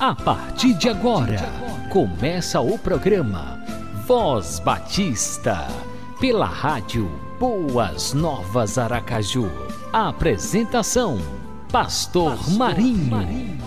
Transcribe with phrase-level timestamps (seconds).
[0.00, 1.38] A partir de agora,
[1.90, 3.62] começa o programa
[4.06, 5.68] Voz Batista,
[6.18, 7.06] pela rádio
[7.38, 9.50] Boas Novas Aracaju.
[9.92, 11.18] A apresentação:
[11.70, 13.10] Pastor, Pastor Marinho.
[13.10, 13.58] Marinho.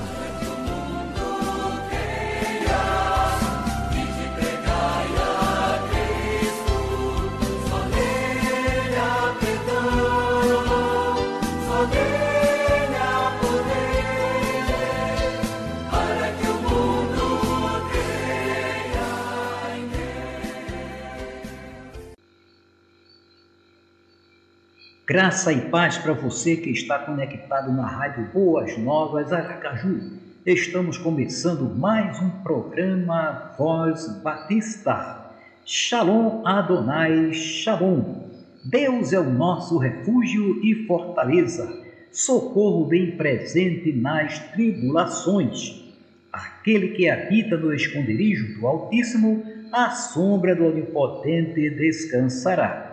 [25.13, 29.99] Graça e paz para você que está conectado na Rádio Boas Novas Aracaju.
[30.43, 35.31] Estamos começando mais um programa Voz Batista.
[35.63, 38.23] Shalom Adonai Shalom.
[38.65, 41.71] Deus é o nosso refúgio e fortaleza,
[42.11, 45.93] socorro bem presente nas tribulações.
[46.31, 52.92] Aquele que habita no esconderijo do Altíssimo, à sombra do Onipotente descansará.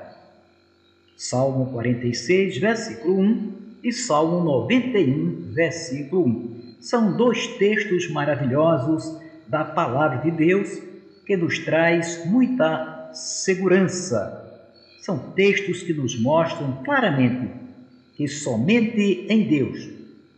[1.20, 3.52] Salmo 46, versículo 1
[3.84, 6.76] e Salmo 91, versículo 1.
[6.80, 10.80] São dois textos maravilhosos da palavra de Deus
[11.26, 14.64] que nos traz muita segurança.
[15.02, 17.50] São textos que nos mostram claramente
[18.14, 19.91] que somente em Deus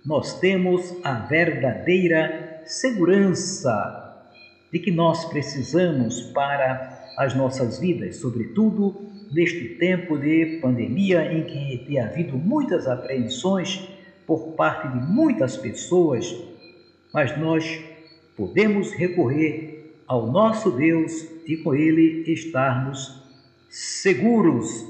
[0.05, 4.27] nós temos a verdadeira segurança
[4.73, 11.85] de que nós precisamos para as nossas vidas, sobretudo neste tempo de pandemia em que
[11.87, 13.89] tem havido muitas apreensões
[14.27, 16.35] por parte de muitas pessoas,
[17.13, 17.81] mas nós
[18.37, 23.23] podemos recorrer ao nosso Deus e com Ele estarmos
[23.69, 24.87] seguros,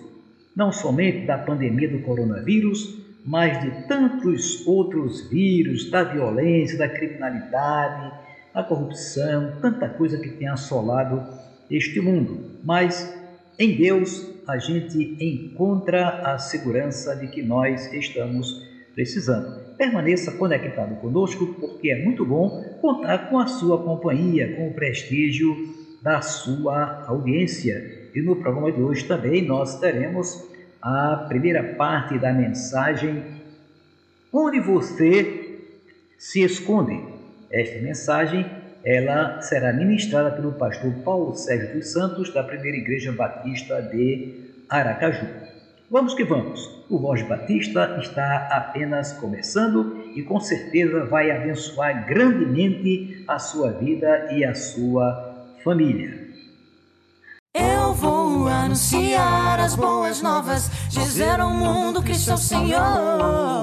[0.54, 8.12] não somente da pandemia do coronavírus, mas de tantos outros vírus, da violência, da criminalidade,
[8.52, 11.22] da corrupção, tanta coisa que tem assolado
[11.70, 12.58] este mundo.
[12.64, 13.12] Mas
[13.58, 19.60] em Deus a gente encontra a segurança de que nós estamos precisando.
[19.76, 25.56] Permaneça conectado conosco, porque é muito bom contar com a sua companhia, com o prestígio
[26.02, 28.10] da sua audiência.
[28.14, 30.48] E no programa de hoje também nós teremos
[30.80, 33.42] a primeira parte da mensagem
[34.32, 35.58] Onde você
[36.16, 36.98] se esconde.
[37.50, 38.50] Esta mensagem
[38.84, 45.26] ela será ministrada pelo pastor Paulo Sérgio dos Santos, da Primeira Igreja Batista de Aracaju.
[45.90, 46.68] Vamos que vamos!
[46.88, 54.28] O Voz Batista está apenas começando e com certeza vai abençoar grandemente a sua vida
[54.32, 56.22] e a sua família.
[57.54, 63.61] Eu vou anunciar as boas novas, dizer ao mundo que sou Senhor.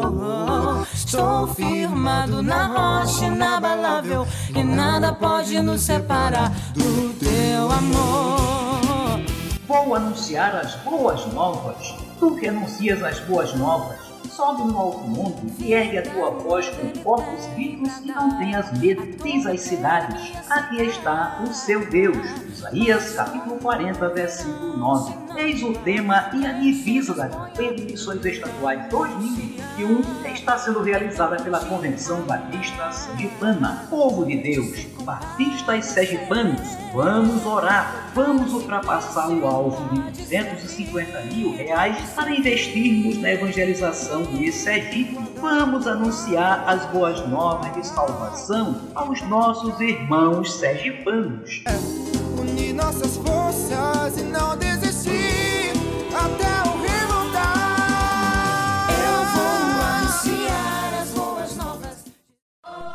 [1.40, 9.24] Estou firmado na rocha inabalável e nada pode nos separar do teu amor.
[9.66, 11.96] Vou anunciar as boas novas.
[12.20, 14.09] Tu que anuncias as boas novas
[14.40, 18.72] sobe no alto mundo e ergue a tua voz com corpos ricos e não tenhas
[18.80, 19.06] medo.
[19.22, 22.26] Diz às cidades: Aqui está o seu Deus.
[22.48, 25.14] Isaías capítulo 40, versículo 9.
[25.36, 30.02] Eis o tema e a divisa da campanha de missões estaduais 2021
[30.34, 33.86] está sendo realizada pela Convenção Batista Sergipana.
[33.90, 36.62] Povo de Deus, batistas sergipanos,
[36.94, 44.52] vamos orar, vamos ultrapassar o alvo de 250 mil reais para investirmos na evangelização de
[44.52, 45.18] Sergipe.
[45.40, 51.64] Vamos anunciar as boas novas de salvação aos nossos irmãos sergipanos.
[51.66, 55.74] É, unir nossas forças e não desistir
[56.14, 58.88] até o voltar.
[58.90, 62.06] Eu vou anunciar as boas novas.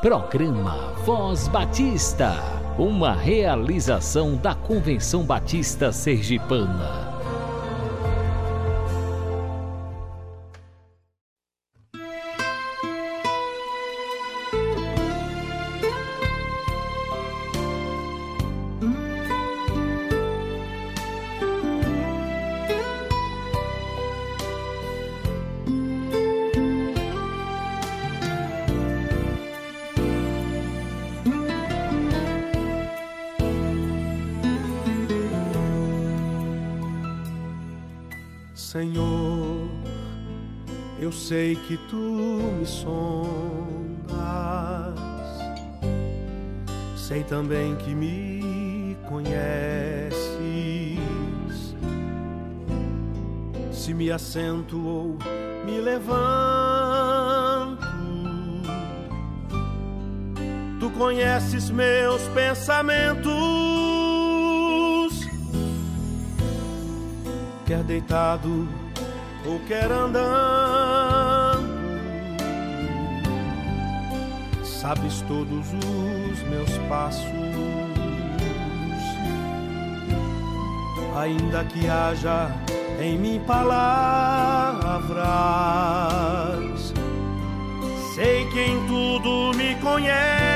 [0.01, 2.35] Programa Voz Batista,
[2.79, 7.14] uma realização da Convenção Batista Sergipana.
[41.75, 42.95] Que tu me sondas,
[46.97, 50.23] sei também que me conheces.
[53.73, 55.19] Se me assento ou
[55.67, 56.17] me levanto,
[60.79, 63.35] tu conheces meus pensamentos.
[67.67, 68.69] Quer deitado
[69.47, 70.84] ou quer andando,
[74.85, 77.25] sabes todos os meus passos.
[81.17, 82.51] Ainda que haja
[83.01, 83.73] em mim palavras,
[88.15, 90.54] sei que em tudo me conheces.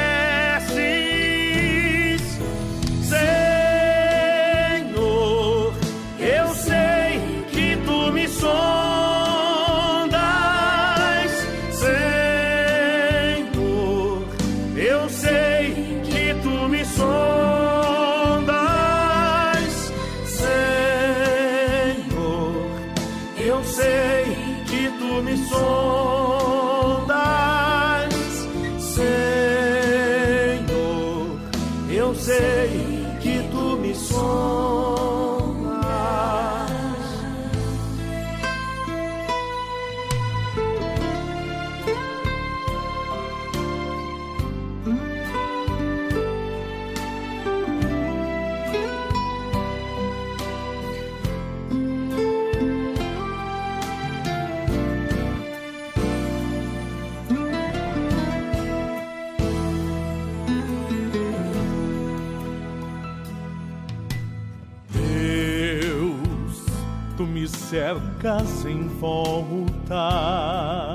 [67.78, 70.94] Me cercas em volta,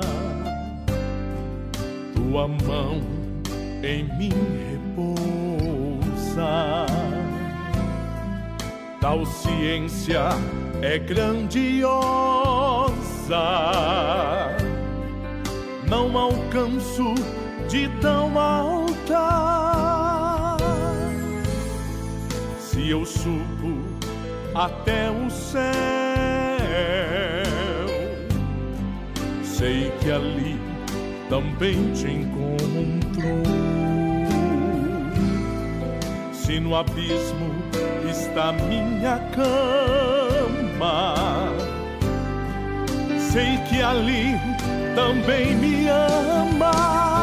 [2.14, 3.00] tua mão
[3.82, 4.32] em mim
[4.70, 6.44] repousa.
[9.00, 10.28] Tal ciência
[10.82, 11.88] é grandiosa,
[15.88, 17.14] não alcanço
[17.68, 19.24] de tão alta.
[22.58, 23.82] Se eu subo
[24.54, 26.03] até o céu,
[29.64, 30.60] sei que ali
[31.30, 33.42] também te encontro.
[36.34, 37.48] Se no abismo
[38.10, 41.14] está minha cama,
[43.32, 44.38] sei que ali
[44.94, 47.13] também me amas,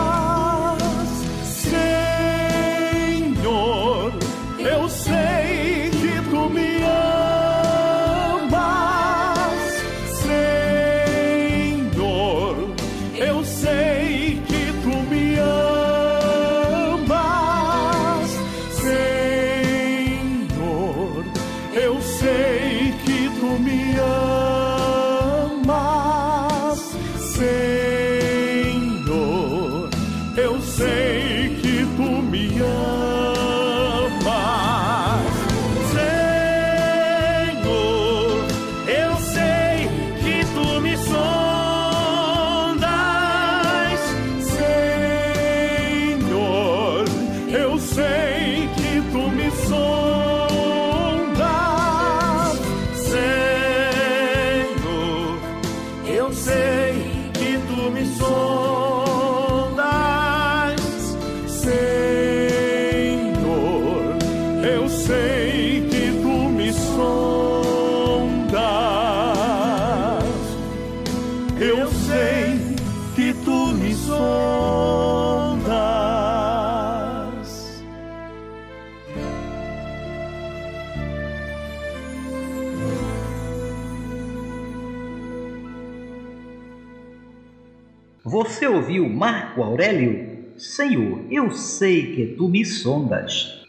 [88.24, 90.54] Você ouviu Marco Aurélio?
[90.56, 93.66] Senhor, eu sei que tu me sondas.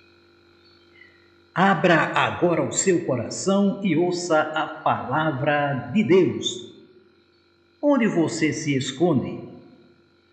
[1.54, 6.70] Abra agora o seu coração e ouça a palavra de Deus.
[7.80, 9.40] Onde você se esconde?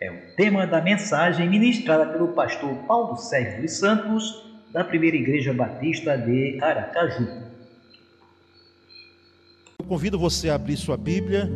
[0.02, 5.54] É o tema da mensagem ministrada pelo pastor Paulo Sérgio dos Santos, da Primeira Igreja
[5.54, 7.26] Batista de Aracaju.
[9.80, 11.50] Eu convido você a abrir sua Bíblia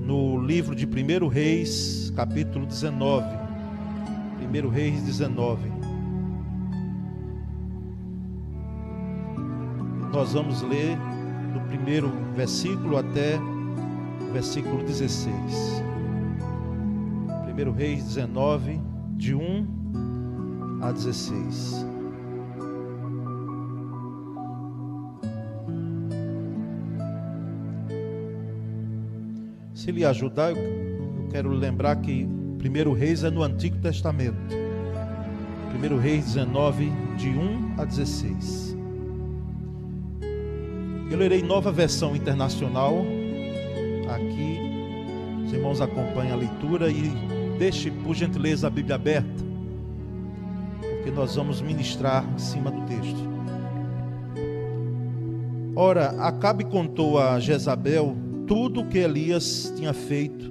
[0.00, 3.26] no livro de 1 Reis, capítulo 19.
[4.40, 5.70] 1 Reis 19.
[10.12, 10.96] Nós vamos ler
[11.52, 13.38] do primeiro versículo até
[14.28, 15.32] o versículo 16.
[17.66, 18.80] 1 Reis 19,
[19.16, 21.89] de 1 a 16.
[29.80, 34.36] Se lhe ajudar, eu eu quero lembrar que 1 Reis é no Antigo Testamento.
[35.74, 38.76] 1 Reis 19, de 1 a 16.
[41.10, 43.06] Eu lerei nova versão internacional.
[44.14, 44.58] Aqui,
[45.46, 47.10] os irmãos acompanham a leitura e
[47.58, 49.42] deixe, por gentileza, a Bíblia aberta,
[50.80, 53.30] porque nós vamos ministrar em cima do texto.
[55.74, 60.50] Ora, Acabe contou a Jezabel tudo o que Elias tinha feito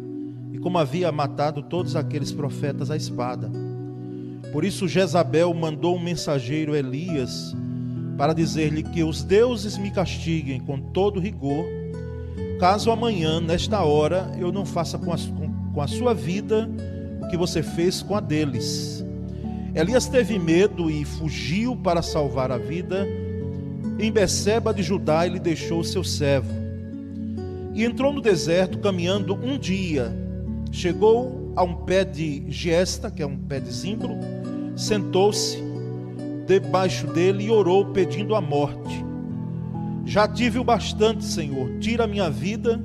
[0.53, 3.51] e como havia matado todos aqueles profetas à espada.
[4.53, 7.53] Por isso Jezabel mandou um mensageiro Elias
[8.17, 11.65] para dizer-lhe que os deuses me castiguem com todo rigor,
[12.57, 15.17] caso amanhã, nesta hora, eu não faça com a,
[15.73, 16.69] com a sua vida
[17.21, 19.03] o que você fez com a deles.
[19.75, 23.05] Elias teve medo e fugiu para salvar a vida
[23.99, 26.58] em Beceba de Judá ele deixou seu servo.
[27.79, 30.13] E entrou no deserto caminhando um dia.
[30.69, 34.17] Chegou a um pé de gesta, que é um pé de zimbro,
[34.75, 35.63] sentou-se
[36.45, 39.01] debaixo dele e orou pedindo a morte.
[40.03, 42.83] Já tive o bastante, Senhor, tira a minha vida,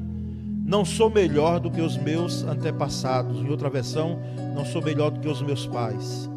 [0.65, 3.41] não sou melhor do que os meus antepassados.
[3.41, 4.21] Em outra versão,
[4.55, 6.31] não sou melhor do que os meus pais.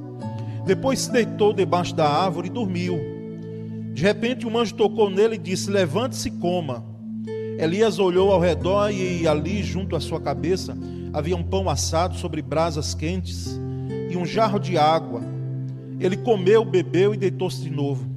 [0.66, 2.98] Depois se deitou debaixo da árvore e dormiu.
[3.94, 6.97] De repente um anjo tocou nele e disse: Levante-se e coma.
[7.58, 10.78] Elias olhou ao redor e ali, junto à sua cabeça,
[11.12, 13.60] havia um pão assado sobre brasas quentes
[14.10, 15.22] e um jarro de água.
[16.00, 18.08] Ele comeu, bebeu e deitou-se de novo.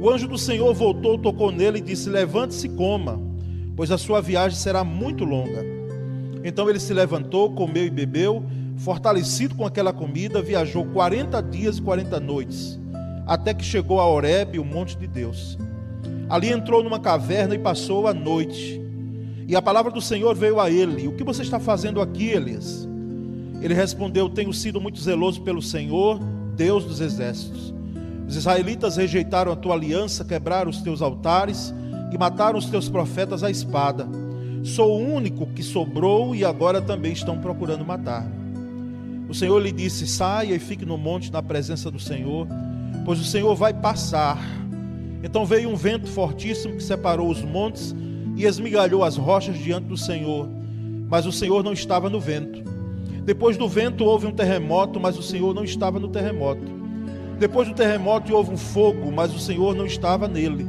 [0.00, 3.20] O anjo do Senhor voltou, tocou nele e disse: Levante-se e coma,
[3.74, 5.64] pois a sua viagem será muito longa.
[6.44, 8.44] Então ele se levantou, comeu e bebeu,
[8.76, 12.78] fortalecido com aquela comida, viajou quarenta dias e quarenta noites
[13.26, 15.58] até que chegou a Horebe, o monte de Deus.
[16.28, 18.80] Ali entrou numa caverna e passou a noite.
[19.46, 22.88] E a palavra do Senhor veio a ele: O que você está fazendo aqui, Elias?
[23.60, 26.18] Ele respondeu: Tenho sido muito zeloso pelo Senhor,
[26.56, 27.74] Deus dos exércitos.
[28.26, 31.74] Os israelitas rejeitaram a tua aliança, quebraram os teus altares
[32.12, 34.08] e mataram os teus profetas à espada.
[34.62, 38.26] Sou o único que sobrou e agora também estão procurando matar.
[39.28, 42.48] O Senhor lhe disse: Saia e fique no monte na presença do Senhor
[43.04, 44.38] pois o Senhor vai passar.
[45.24, 47.96] Então veio um vento fortíssimo que separou os montes
[48.36, 50.46] e esmigalhou as rochas diante do Senhor,
[51.08, 52.62] mas o Senhor não estava no vento.
[53.24, 56.70] Depois do vento houve um terremoto, mas o Senhor não estava no terremoto.
[57.38, 60.66] Depois do terremoto houve um fogo, mas o Senhor não estava nele.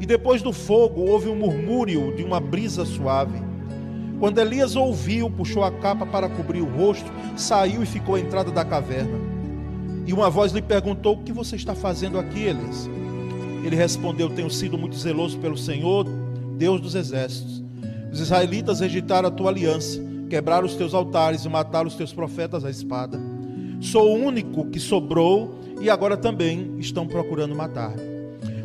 [0.00, 3.40] E depois do fogo houve um murmúrio de uma brisa suave.
[4.18, 8.50] Quando Elias ouviu, puxou a capa para cobrir o rosto, saiu e ficou à entrada
[8.50, 9.18] da caverna.
[10.04, 12.90] E uma voz lhe perguntou: O que você está fazendo aqui, Elias?
[13.64, 16.06] Ele respondeu: Tenho sido muito zeloso pelo Senhor,
[16.56, 17.64] Deus dos exércitos.
[18.12, 22.64] Os israelitas rejeitaram a tua aliança, quebraram os teus altares e mataram os teus profetas
[22.64, 23.18] à espada.
[23.80, 28.02] Sou o único que sobrou e agora também estão procurando matar-me.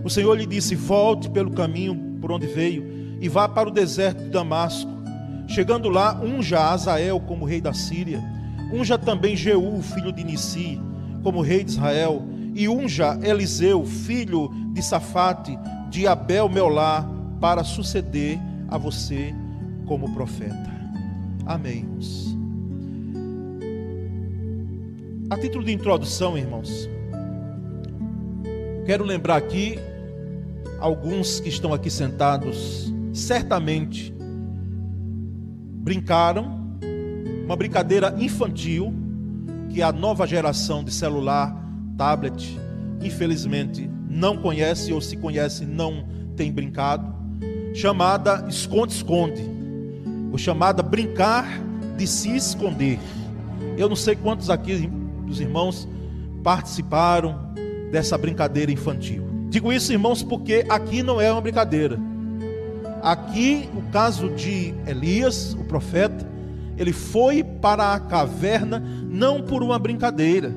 [0.03, 4.23] O Senhor lhe disse: Volte pelo caminho por onde veio e vá para o deserto
[4.23, 4.91] de Damasco.
[5.47, 8.21] Chegando lá, unja Azael como rei da Síria,
[8.71, 10.79] unja também Jeú, filho de Nissi
[11.23, 14.49] como rei de Israel, e unja Eliseu, filho
[14.79, 15.59] de Safate,
[15.89, 17.05] de Abel Meolá,
[17.41, 19.35] para suceder a você
[19.85, 20.69] como profeta.
[21.45, 21.85] Amém.
[25.29, 26.89] A título de introdução, irmãos,
[28.85, 29.77] quero lembrar aqui
[30.79, 34.15] alguns que estão aqui sentados, certamente
[35.81, 36.77] brincaram,
[37.43, 38.93] uma brincadeira infantil,
[39.71, 41.53] que a nova geração de celular,
[41.97, 42.57] tablet,
[43.01, 46.03] infelizmente não conhece ou se conhece não
[46.35, 47.13] tem brincado,
[47.73, 49.43] chamada esconde-esconde,
[50.31, 51.45] ou chamada brincar
[51.95, 52.99] de se esconder.
[53.77, 54.89] Eu não sei quantos aqui
[55.25, 55.87] dos irmãos
[56.43, 57.53] participaram
[57.91, 59.27] dessa brincadeira infantil.
[59.49, 61.99] Digo isso, irmãos, porque aqui não é uma brincadeira.
[63.01, 66.27] Aqui, o caso de Elias, o profeta,
[66.77, 70.53] ele foi para a caverna não por uma brincadeira.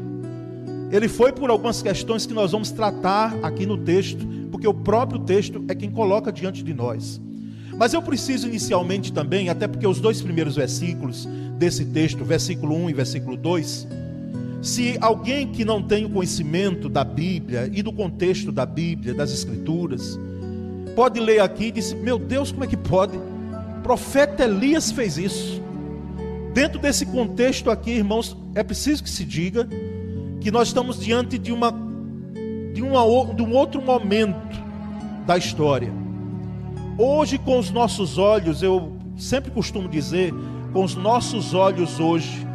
[0.93, 5.21] Ele foi por algumas questões que nós vamos tratar aqui no texto, porque o próprio
[5.21, 7.19] texto é quem coloca diante de nós.
[7.79, 11.27] Mas eu preciso inicialmente também, até porque os dois primeiros versículos
[11.59, 13.89] desse texto, versículo 1 e versículo 2,
[14.61, 19.33] se alguém que não tem o conhecimento da Bíblia e do contexto da Bíblia, das
[19.33, 20.21] Escrituras,
[20.95, 23.17] pode ler aqui e dizer: Meu Deus, como é que pode?
[23.17, 25.63] O profeta Elias fez isso.
[26.53, 29.67] Dentro desse contexto aqui, irmãos, é preciso que se diga
[30.43, 31.73] que nós estamos diante de uma
[32.73, 34.61] de, uma, de um outro momento
[35.27, 35.93] da história.
[36.99, 40.33] Hoje, com os nossos olhos, eu sempre costumo dizer,
[40.73, 42.47] com os nossos olhos hoje,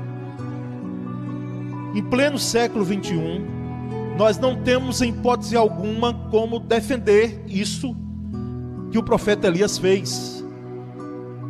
[1.96, 3.46] em pleno século 21,
[4.17, 7.96] nós não temos em hipótese alguma como defender isso
[8.91, 10.44] que o profeta Elias fez.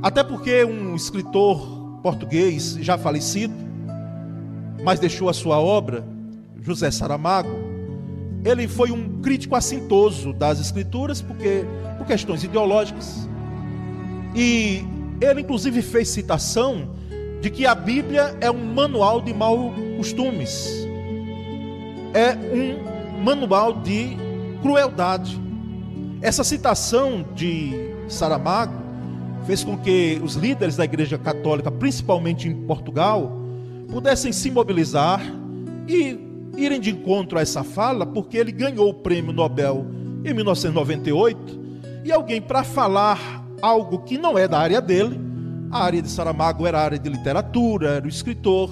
[0.03, 3.53] Até porque um escritor português já falecido,
[4.84, 6.06] mas deixou a sua obra,
[6.68, 7.50] José Saramago,
[8.44, 11.64] ele foi um crítico assintoso das escrituras, porque
[11.98, 13.28] por questões ideológicas.
[14.36, 14.84] E
[15.22, 16.90] ele inclusive fez citação
[17.40, 20.70] de que a Bíblia é um manual de maus costumes.
[22.14, 24.18] É um manual de
[24.62, 25.40] crueldade.
[26.22, 27.72] Essa citação de
[28.10, 28.74] Saramago
[29.46, 33.32] fez com que os líderes da Igreja Católica, principalmente em Portugal,
[33.90, 35.22] pudessem se mobilizar
[35.88, 36.26] e
[36.58, 39.86] irem de encontro a essa fala, porque ele ganhou o prêmio Nobel
[40.26, 41.68] em 1998,
[42.04, 45.20] e alguém para falar algo que não é da área dele,
[45.72, 48.72] a área de Saramago era a área de literatura, era o escritor,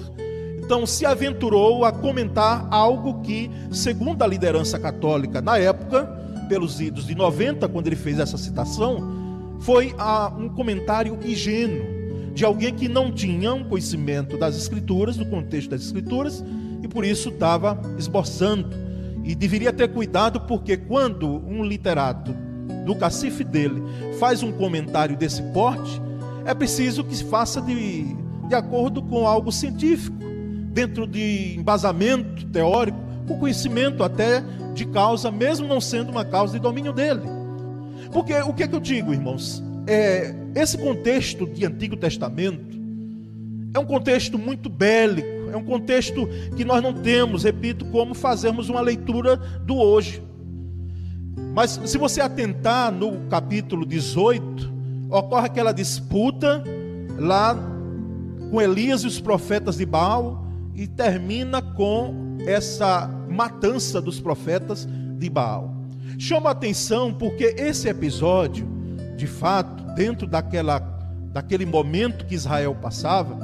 [0.58, 6.06] então se aventurou a comentar algo que, segundo a liderança católica na época,
[6.48, 11.96] pelos idos de 90, quando ele fez essa citação, foi a, um comentário ingênuo
[12.34, 16.44] de alguém que não tinha um conhecimento das escrituras, do contexto das escrituras,
[16.82, 18.68] e por isso estava esboçando.
[19.24, 22.32] E deveria ter cuidado, porque quando um literato
[22.84, 23.82] do cacife dele
[24.18, 26.00] faz um comentário desse porte,
[26.44, 28.04] é preciso que se faça de,
[28.48, 30.16] de acordo com algo científico,
[30.72, 36.60] dentro de embasamento teórico, com conhecimento até de causa, mesmo não sendo uma causa de
[36.60, 37.22] domínio dele.
[38.12, 39.62] Porque o que é que eu digo, irmãos?
[39.86, 42.76] É, esse contexto de Antigo Testamento
[43.74, 48.68] é um contexto muito bélico, é um contexto que nós não temos, repito, como fazermos
[48.68, 50.22] uma leitura do hoje.
[51.54, 54.72] Mas se você atentar no capítulo 18,
[55.10, 56.62] ocorre aquela disputa
[57.18, 57.56] lá
[58.50, 64.86] com Elias e os profetas de Baal e termina com essa matança dos profetas
[65.18, 65.74] de Baal.
[66.18, 68.66] Chama atenção porque esse episódio,
[69.16, 70.78] de fato, dentro daquela,
[71.32, 73.36] daquele momento que Israel passava,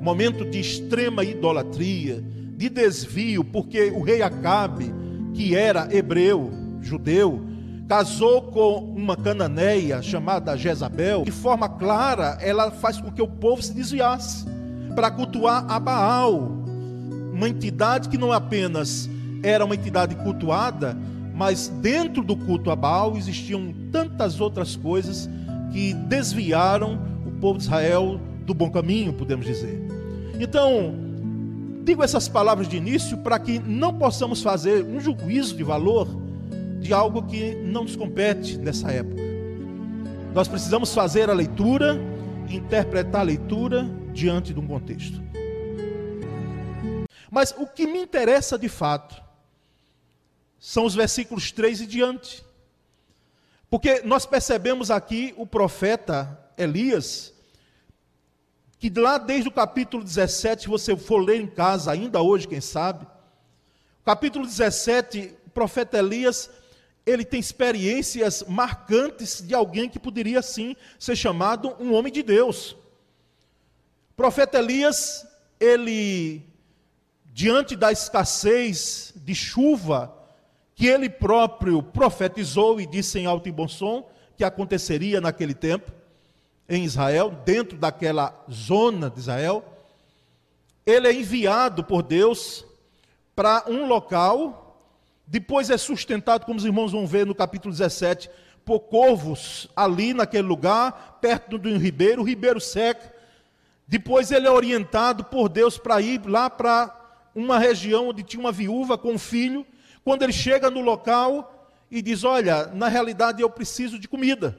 [0.00, 2.24] momento de extrema idolatria,
[2.56, 4.92] de desvio, porque o rei Acabe,
[5.34, 7.42] que era hebreu, judeu,
[7.88, 13.62] casou com uma cananeia chamada Jezabel, de forma clara, ela faz com que o povo
[13.62, 14.46] se desviasse
[14.94, 16.60] para cultuar a Baal,
[17.32, 19.08] uma entidade que não apenas
[19.42, 20.96] era uma entidade cultuada,
[21.34, 25.28] mas dentro do culto a Baal existiam tantas outras coisas
[25.72, 29.89] que desviaram o povo de Israel do bom caminho, podemos dizer.
[30.42, 30.94] Então,
[31.84, 36.08] digo essas palavras de início para que não possamos fazer um juízo de valor
[36.80, 39.20] de algo que não nos compete nessa época.
[40.32, 41.98] Nós precisamos fazer a leitura
[42.48, 45.20] e interpretar a leitura diante de um contexto.
[47.30, 49.22] Mas o que me interessa de fato
[50.58, 52.42] são os versículos 3 e diante.
[53.68, 57.34] Porque nós percebemos aqui o profeta Elias,
[58.80, 62.62] que lá desde o capítulo 17, se você for ler em casa, ainda hoje, quem
[62.62, 63.06] sabe,
[64.02, 66.48] capítulo 17, o profeta Elias,
[67.04, 72.70] ele tem experiências marcantes de alguém que poderia sim ser chamado um homem de Deus.
[74.12, 75.26] O profeta Elias,
[75.60, 76.42] ele,
[77.26, 80.16] diante da escassez de chuva,
[80.74, 85.99] que ele próprio profetizou e disse em alto e bom som que aconteceria naquele tempo
[86.70, 89.64] em Israel, dentro daquela zona de Israel.
[90.86, 92.64] Ele é enviado por Deus
[93.34, 94.80] para um local,
[95.26, 98.30] depois é sustentado, como os irmãos vão ver no capítulo 17,
[98.64, 103.12] por corvos ali naquele lugar, perto de um ribeiro, o ribeiro seca.
[103.86, 106.96] Depois ele é orientado por Deus para ir lá para
[107.34, 109.66] uma região onde tinha uma viúva com um filho,
[110.04, 114.56] quando ele chega no local e diz: Olha, na realidade eu preciso de comida.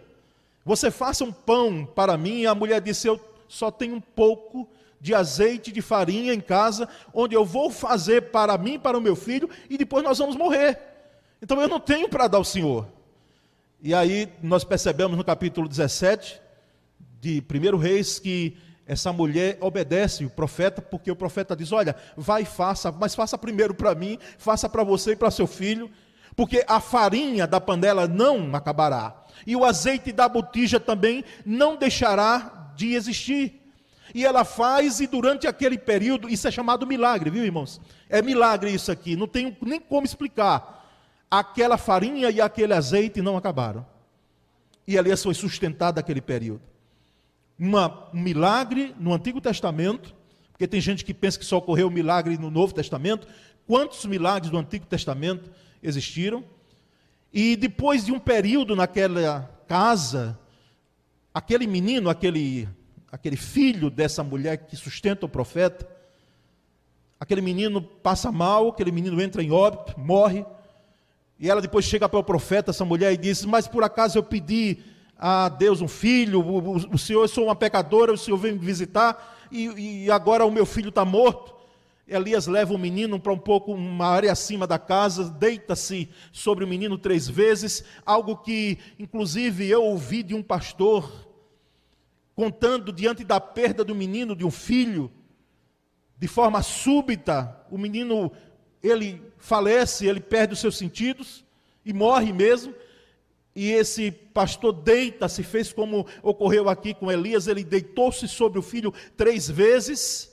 [0.65, 2.41] Você faça um pão para mim.
[2.41, 4.69] E a mulher disse: Eu só tenho um pouco
[4.99, 9.15] de azeite de farinha em casa, onde eu vou fazer para mim, para o meu
[9.15, 10.79] filho, e depois nós vamos morrer.
[11.41, 12.87] Então eu não tenho para dar ao Senhor.
[13.81, 16.39] E aí nós percebemos no capítulo 17
[17.19, 22.43] de 1 Reis que essa mulher obedece o profeta, porque o profeta diz: Olha, vai
[22.43, 25.89] e faça, mas faça primeiro para mim, faça para você e para seu filho,
[26.35, 32.71] porque a farinha da panela não acabará, e o azeite da botija também não deixará
[32.75, 33.59] de existir.
[34.13, 37.79] E ela faz, e durante aquele período, isso é chamado milagre, viu irmãos?
[38.09, 40.79] É milagre isso aqui, não tenho nem como explicar.
[41.29, 43.85] Aquela farinha e aquele azeite não acabaram.
[44.85, 46.71] E Elias foi sustentado naquele período
[47.61, 50.15] uma, um milagre no Antigo Testamento,
[50.51, 53.27] Porque tem gente que pensa que só ocorreu um milagre no Novo Testamento.
[53.67, 55.51] Quantos milagres do Antigo Testamento
[55.81, 56.43] existiram?
[57.33, 60.37] E depois de um período naquela casa,
[61.33, 62.67] aquele menino, aquele,
[63.09, 65.87] aquele filho dessa mulher que sustenta o profeta,
[67.17, 70.45] aquele menino passa mal, aquele menino entra em óbito, morre.
[71.39, 74.23] E ela depois chega para o profeta, essa mulher, e diz: Mas por acaso eu
[74.23, 74.79] pedi
[75.17, 78.53] a Deus um filho, o, o, o senhor, eu sou uma pecadora, o senhor vem
[78.53, 81.60] me visitar, e, e agora o meu filho está morto.
[82.11, 86.67] Elias leva o menino para um pouco, uma área acima da casa, deita-se sobre o
[86.67, 91.09] menino três vezes, algo que, inclusive, eu ouvi de um pastor,
[92.35, 95.09] contando diante da perda do menino, de um filho,
[96.17, 98.29] de forma súbita, o menino,
[98.83, 101.45] ele falece, ele perde os seus sentidos
[101.85, 102.75] e morre mesmo.
[103.55, 108.93] E esse pastor deita-se, fez como ocorreu aqui com Elias, ele deitou-se sobre o filho
[109.15, 110.30] três vezes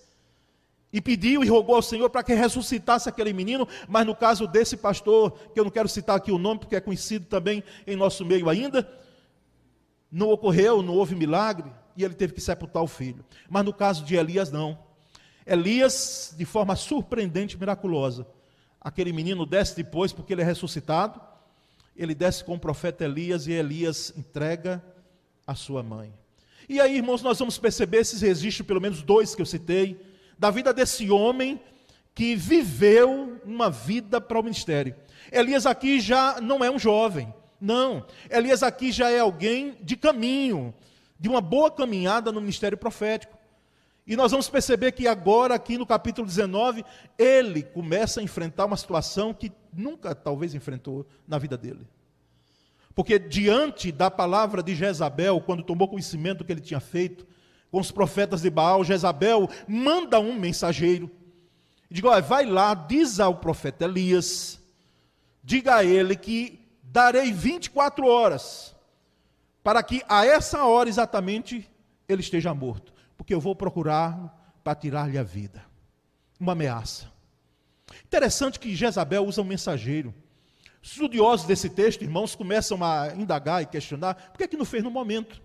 [0.92, 4.76] e pediu e rogou ao Senhor para que ressuscitasse aquele menino, mas no caso desse
[4.76, 8.24] pastor, que eu não quero citar aqui o nome, porque é conhecido também em nosso
[8.24, 8.88] meio ainda,
[10.10, 13.24] não ocorreu, não houve milagre, e ele teve que sepultar o filho.
[13.50, 14.78] Mas no caso de Elias, não.
[15.46, 18.26] Elias, de forma surpreendente, miraculosa,
[18.80, 21.20] aquele menino desce depois, porque ele é ressuscitado,
[21.96, 24.82] ele desce com o profeta Elias e Elias entrega
[25.46, 26.14] a sua mãe.
[26.68, 29.98] E aí, irmãos, nós vamos perceber esses registros, pelo menos dois que eu citei,
[30.38, 31.60] da vida desse homem
[32.14, 34.94] que viveu uma vida para o ministério.
[35.30, 38.04] Elias aqui já não é um jovem, não.
[38.30, 40.74] Elias aqui já é alguém de caminho,
[41.18, 43.36] de uma boa caminhada no ministério profético.
[44.06, 46.82] E nós vamos perceber que agora, aqui no capítulo 19,
[47.18, 51.86] ele começa a enfrentar uma situação que nunca talvez enfrentou na vida dele.
[52.94, 57.26] Porque diante da palavra de Jezabel, quando tomou conhecimento do que ele tinha feito
[57.70, 61.10] com os profetas de Baal, Jezabel manda um mensageiro.
[61.90, 64.58] E diga, olha, vai lá, diz ao profeta Elias,
[65.42, 68.74] diga a ele que darei 24 horas,
[69.62, 71.68] para que a essa hora exatamente
[72.08, 75.62] ele esteja morto porque eu vou procurar para tirar-lhe a vida.
[76.40, 77.12] Uma ameaça.
[78.04, 80.14] Interessante que Jezabel usa um mensageiro.
[80.80, 84.84] Estudiosos desse texto, irmãos, começam a indagar e questionar: por que, é que não fez
[84.84, 85.42] no momento?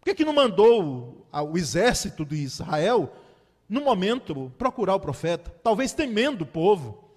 [0.00, 3.12] Por que, que não mandou o exército de Israel,
[3.68, 5.50] no momento, procurar o profeta?
[5.62, 7.08] Talvez temendo o povo.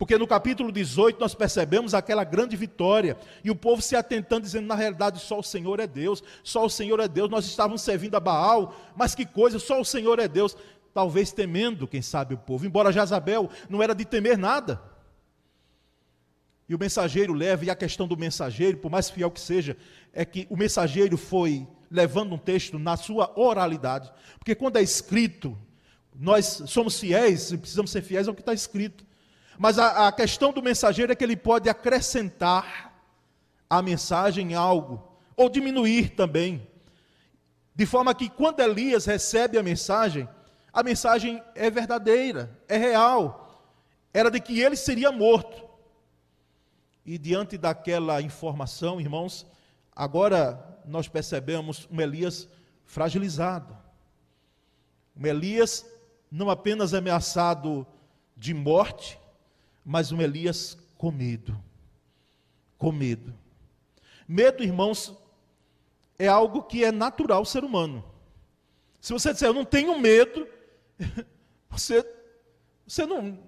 [0.00, 4.66] Porque no capítulo 18 nós percebemos aquela grande vitória e o povo se atentando, dizendo:
[4.66, 7.28] na realidade, só o Senhor é Deus, só o Senhor é Deus.
[7.28, 10.56] Nós estávamos servindo a Baal, mas que coisa, só o Senhor é Deus.
[10.94, 14.80] Talvez temendo, quem sabe, o povo, embora Jazabel não era de temer nada.
[16.66, 19.76] E o mensageiro leva, e a questão do mensageiro, por mais fiel que seja,
[20.14, 24.12] é que o mensageiro foi levando um texto na sua oralidade.
[24.38, 25.58] Porque quando é escrito,
[26.14, 29.04] nós somos fiéis e precisamos ser fiéis ao que está escrito.
[29.58, 32.90] Mas a, a questão do mensageiro é que ele pode acrescentar
[33.68, 36.66] à mensagem algo, ou diminuir também.
[37.74, 40.28] De forma que quando Elias recebe a mensagem,
[40.72, 43.68] a mensagem é verdadeira, é real.
[44.12, 45.68] Era de que ele seria morto.
[47.04, 49.46] E diante daquela informação, irmãos,
[49.94, 52.48] agora nós percebemos um Elias
[52.84, 53.76] fragilizado.
[55.16, 55.86] Um Elias
[56.30, 57.86] não apenas ameaçado
[58.36, 59.18] de morte,
[59.84, 61.58] mas um Elias com medo.
[62.78, 63.34] Com medo.
[64.26, 65.14] Medo, irmãos,
[66.18, 68.04] é algo que é natural ser humano.
[69.00, 70.46] Se você disser, eu não tenho medo,
[71.70, 72.06] você,
[72.86, 73.38] você não,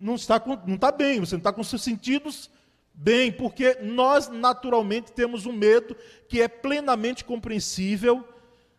[0.00, 2.50] não, está não está bem, você não está com seus sentidos
[2.94, 5.96] bem, porque nós naturalmente temos um medo
[6.28, 8.26] que é plenamente compreensível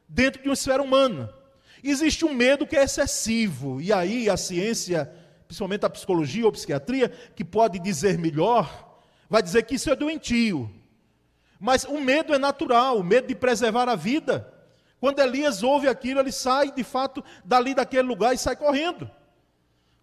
[0.07, 1.31] dentro de uma esfera humana.
[1.83, 5.11] Existe um medo que é excessivo, e aí a ciência
[5.47, 8.99] principalmente a psicologia ou psiquiatria, que pode dizer melhor,
[9.29, 10.69] vai dizer que isso é doentio.
[11.59, 14.51] Mas o medo é natural, o medo de preservar a vida.
[14.99, 19.09] Quando Elias ouve aquilo, ele sai de fato dali daquele lugar e sai correndo,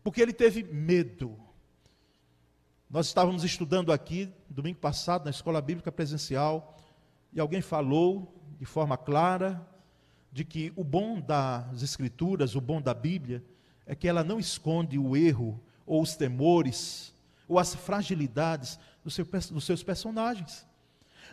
[0.03, 1.38] porque ele teve medo.
[2.92, 6.76] Nós estávamos estudando aqui, domingo passado, na escola bíblica presencial,
[7.33, 9.66] e alguém falou de forma clara
[10.31, 13.42] de que o bom das Escrituras, o bom da Bíblia,
[13.87, 17.14] é que ela não esconde o erro, ou os temores,
[17.48, 19.14] ou as fragilidades dos,
[19.64, 20.66] seus personagens.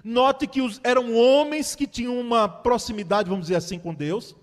[0.01, 4.33] Note que os, eram homens que tinham uma proximidade, vamos dizer assim, com Deus,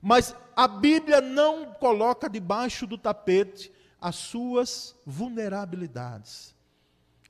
[0.00, 3.72] mas a Bíblia não coloca debaixo do tapete
[4.02, 6.56] as suas vulnerabilidades.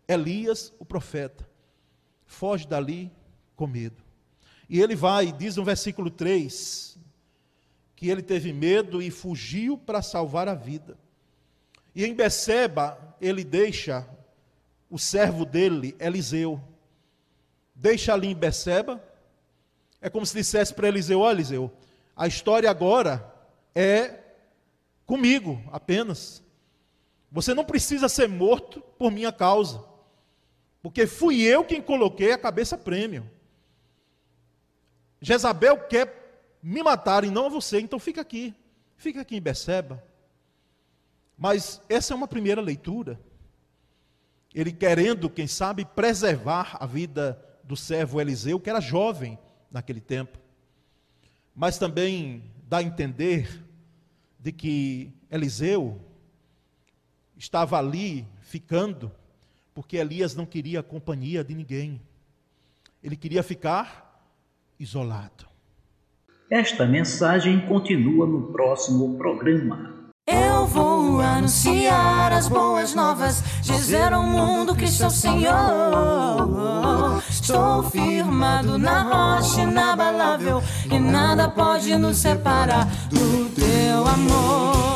[0.08, 1.46] Elias, o profeta,
[2.24, 3.12] foge dali
[3.54, 4.02] com medo.
[4.70, 6.98] E ele vai, diz no versículo 3,
[7.94, 10.96] que ele teve medo e fugiu para salvar a vida.
[11.94, 14.08] E em Beceba, ele deixa
[14.88, 16.58] o servo dele, Eliseu.
[17.74, 19.02] Deixa ali em Beceba.
[20.00, 21.70] É como se dissesse para Eliseu: Olha, Eliseu,
[22.16, 23.30] a história agora
[23.74, 24.20] é
[25.04, 26.42] comigo apenas.
[27.32, 29.82] Você não precisa ser morto por minha causa,
[30.82, 33.28] porque fui eu quem coloquei a cabeça prêmio.
[35.18, 38.54] Jezabel quer me matar e não a você, então fica aqui.
[38.98, 40.04] Fica aqui em Beceba.
[41.38, 43.18] Mas essa é uma primeira leitura.
[44.54, 49.38] Ele querendo, quem sabe, preservar a vida do servo Eliseu, que era jovem
[49.70, 50.38] naquele tempo.
[51.54, 53.64] Mas também dá a entender
[54.38, 55.98] de que Eliseu
[57.42, 59.10] estava ali ficando
[59.74, 62.00] porque Elias não queria a companhia de ninguém.
[63.02, 64.24] Ele queria ficar
[64.78, 65.46] isolado.
[66.48, 69.92] Esta mensagem continua no próximo programa.
[70.24, 75.52] Eu vou anunciar as boas novas, dizer ao mundo que sou Senhor.
[77.28, 84.91] Estou firmado na rocha inabalável e nada pode nos separar do teu amor.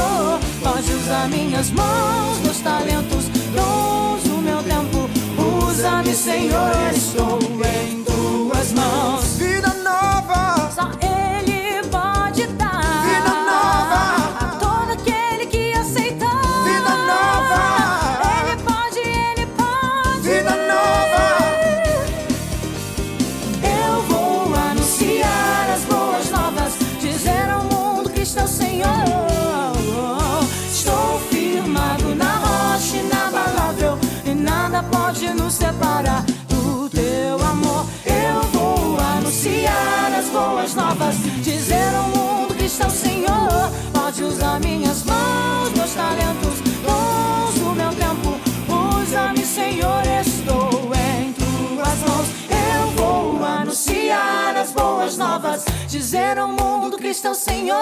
[0.00, 0.40] Senhor.
[1.02, 5.08] Usar minhas mãos, meus talentos, dons, o meu tempo.
[5.66, 7.49] Usa-me, Senhor, estou
[56.30, 57.76] dizer ao mundo que está o Senhor.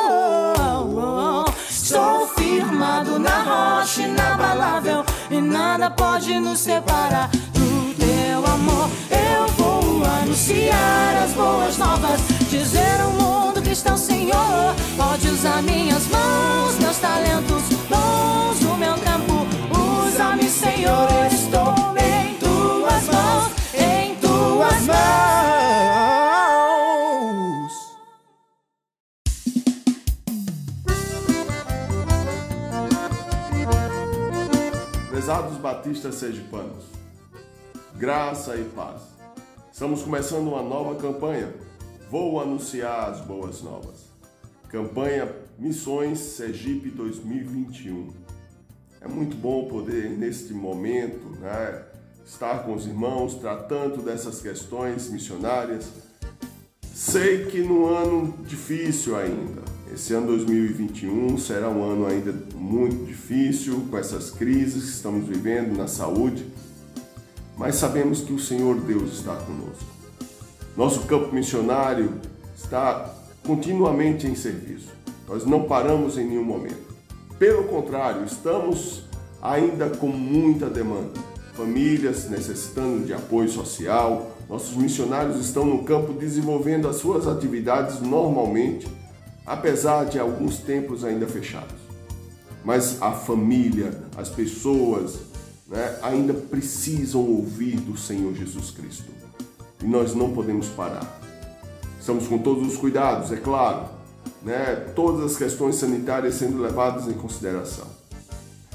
[1.69, 8.89] Estou firmado na rocha inabalável e nada pode nos separar do teu amor.
[9.11, 14.75] Eu vou anunciar as boas novas, dizer ao mundo que está o Senhor.
[14.97, 19.47] Pode usar minhas mãos, meus talentos, dons, o meu tempo.
[20.07, 25.48] Usa-me, Senhor, eu estou em tuas mãos, em tuas mãos.
[35.29, 36.85] Prezados batistas sergipanos,
[37.97, 39.03] graça e paz.
[39.71, 41.53] Estamos começando uma nova campanha.
[42.11, 44.07] Vou anunciar as boas novas.
[44.71, 48.09] Campanha Missões Sergipe 2021.
[49.03, 51.85] É muito bom poder, neste momento, né,
[52.25, 55.93] estar com os irmãos tratando dessas questões missionárias.
[56.95, 59.61] Sei que no ano difícil ainda,
[59.95, 65.77] esse ano 2021 será um ano ainda muito difícil com essas crises que estamos vivendo
[65.77, 66.47] na saúde,
[67.57, 69.85] mas sabemos que o Senhor Deus está conosco.
[70.77, 72.21] Nosso campo missionário
[72.57, 74.89] está continuamente em serviço.
[75.27, 76.95] Nós não paramos em nenhum momento.
[77.39, 79.05] Pelo contrário, estamos
[79.43, 81.13] ainda com muita demanda.
[81.55, 84.37] Famílias necessitando de apoio social.
[84.49, 88.87] Nossos missionários estão no campo desenvolvendo as suas atividades normalmente,
[89.49, 91.89] apesar de alguns templos ainda fechados.
[92.65, 95.21] mas a família, as pessoas
[95.67, 99.11] né, ainda precisam ouvir do Senhor Jesus Cristo.
[99.83, 101.21] E nós não podemos parar.
[101.99, 103.87] Estamos com todos os cuidados, é claro,
[104.43, 107.87] né, todas as questões sanitárias sendo levadas em consideração.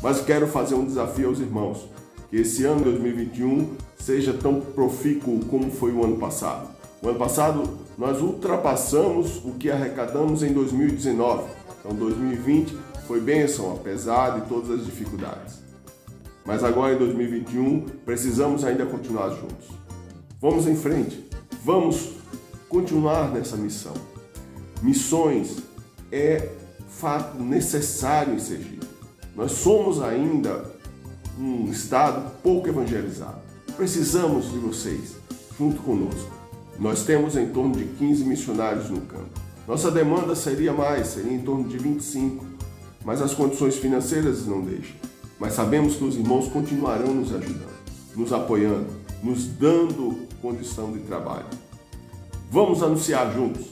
[0.01, 1.87] Mas quero fazer um desafio aos irmãos,
[2.29, 6.67] que esse ano 2021 seja tão profícuo como foi o ano passado.
[7.01, 7.63] O ano passado
[7.97, 11.49] nós ultrapassamos o que arrecadamos em 2019.
[11.79, 12.77] Então 2020
[13.07, 15.61] foi bênção, apesar de todas as dificuldades.
[16.45, 19.67] Mas agora em 2021 precisamos ainda continuar juntos.
[20.41, 21.27] Vamos em frente,
[21.63, 22.13] vamos
[22.67, 23.93] continuar nessa missão.
[24.81, 25.57] Missões
[26.11, 26.49] é
[26.89, 28.87] fato necessário em Sergipe.
[29.35, 30.71] Nós somos ainda
[31.39, 33.41] um estado pouco evangelizado.
[33.75, 35.15] Precisamos de vocês
[35.57, 36.42] junto conosco.
[36.79, 39.29] Nós temos em torno de 15 missionários no campo.
[39.67, 42.45] Nossa demanda seria mais, seria em torno de 25,
[43.05, 44.95] mas as condições financeiras não deixam.
[45.39, 47.73] Mas sabemos que os irmãos continuarão nos ajudando,
[48.15, 48.87] nos apoiando,
[49.21, 51.47] nos dando condição de trabalho.
[52.51, 53.67] Vamos anunciar juntos.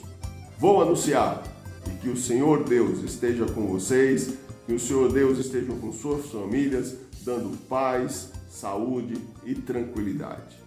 [0.58, 1.44] Vou anunciar
[1.88, 4.36] e que o Senhor Deus esteja com vocês,
[4.66, 10.58] que o Senhor Deus esteja com suas famílias, dando paz, saúde e tranquilidade.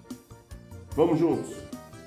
[0.96, 1.63] Vamos juntos.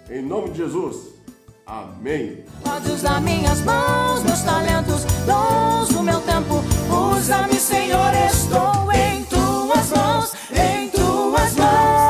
[0.09, 1.17] Em nome de Jesus.
[1.65, 2.45] Amém.
[2.63, 6.63] Pode usar minhas mãos, meus talentos, dons, o meu tempo.
[7.13, 12.07] Usa-me, Senhor, estou em tuas mãos, em tuas mãos.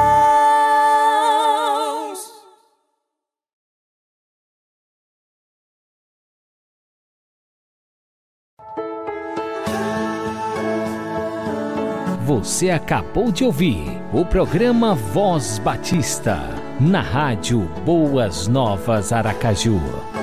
[12.27, 20.16] Você acabou de ouvir o programa Voz Batista, na rádio Boas Novas Aracaju.